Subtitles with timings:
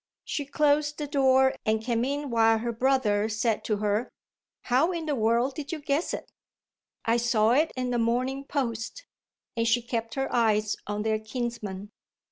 [0.25, 4.09] She closed the door and came in while her brother said to her,
[4.63, 6.31] "How in the world did you guess it?"
[7.05, 9.05] "I saw it in the Morning Post."
[9.55, 11.91] And she kept her eyes on their kinsman.